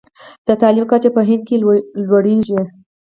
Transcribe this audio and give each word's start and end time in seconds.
د 0.47 0.49
تعلیم 0.61 0.85
کچه 0.91 1.09
په 1.15 1.21
هند 1.29 1.43
کې 1.47 1.55
لوړیږي. 2.09 2.59